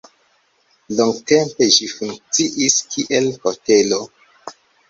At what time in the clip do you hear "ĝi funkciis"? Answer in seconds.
1.77-2.81